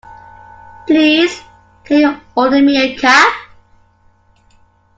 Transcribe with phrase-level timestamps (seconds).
[0.87, 1.41] Please
[1.83, 3.31] can you order me a cab?